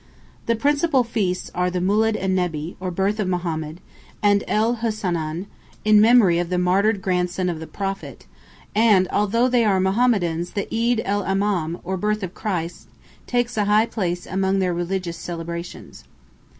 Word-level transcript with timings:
The 0.47 0.55
principal 0.55 1.03
feasts 1.03 1.51
are 1.53 1.69
the 1.69 1.77
"Mūled 1.77 2.15
en 2.19 2.33
Nebbi," 2.33 2.75
or 2.79 2.89
birth 2.89 3.19
of 3.19 3.27
Mohammed, 3.27 3.81
and 4.23 4.43
"El 4.47 4.77
Hussanên," 4.77 5.45
in 5.85 6.01
memory 6.01 6.39
of 6.39 6.49
the 6.49 6.57
martyred 6.57 7.03
grandson 7.03 7.49
of 7.49 7.59
the 7.59 7.67
Prophet, 7.67 8.25
and 8.73 9.07
although 9.09 9.47
they 9.47 9.63
are 9.63 9.79
Mohammedans 9.79 10.53
the 10.53 10.67
"Eed 10.73 11.03
el 11.05 11.23
Imam," 11.25 11.77
or 11.83 11.97
birth 11.97 12.23
of 12.23 12.33
Christ, 12.33 12.87
takes 13.27 13.57
a 13.57 13.65
high 13.65 13.85
place 13.85 14.25
among 14.25 14.57
their 14.57 14.73
religious 14.73 15.17
celebrations. 15.17 16.03